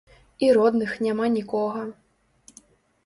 І 0.45 0.47
родных 0.57 0.95
няма 1.07 1.25
нікога. 1.37 1.81